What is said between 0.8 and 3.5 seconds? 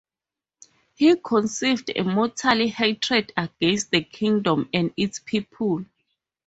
He conceived a mortal hatred